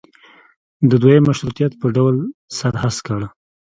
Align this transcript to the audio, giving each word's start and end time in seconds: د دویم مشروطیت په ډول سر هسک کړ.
د 0.89 0.91
دویم 1.01 1.23
مشروطیت 1.29 1.71
په 1.81 1.87
ډول 1.95 2.15
سر 2.57 2.73
هسک 2.81 3.01
کړ. 3.07 3.21